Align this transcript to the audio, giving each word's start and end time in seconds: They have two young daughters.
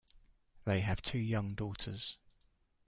They 0.65 0.79
have 0.79 1.03
two 1.03 1.19
young 1.19 1.49
daughters. 1.49 2.17